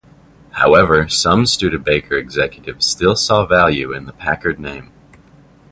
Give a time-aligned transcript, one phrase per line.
[0.53, 4.91] However, some Studebaker executives still saw value in the Packard name.